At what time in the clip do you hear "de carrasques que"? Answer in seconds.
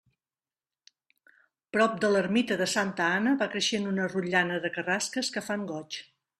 4.67-5.49